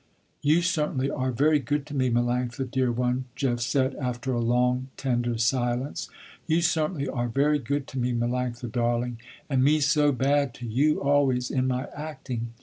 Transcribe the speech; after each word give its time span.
"You 0.41 0.63
certainly 0.63 1.11
are 1.11 1.29
very 1.31 1.59
good 1.59 1.85
to 1.85 1.93
me, 1.95 2.09
Melanctha, 2.09 2.71
dear 2.71 2.91
one," 2.91 3.25
Jeff 3.35 3.59
said, 3.59 3.93
after 3.97 4.33
a 4.33 4.39
long, 4.41 4.87
tender 4.97 5.37
silence. 5.37 6.09
"You 6.47 6.61
certainly 6.61 7.07
are 7.07 7.27
very 7.27 7.59
good 7.59 7.85
to 7.89 7.99
me, 7.99 8.11
Melanctha, 8.11 8.71
darling, 8.71 9.19
and 9.47 9.63
me 9.63 9.79
so 9.79 10.11
bad 10.11 10.55
to 10.55 10.65
you 10.65 11.03
always, 11.03 11.51
in 11.51 11.67
my 11.67 11.85
acting. 11.95 12.47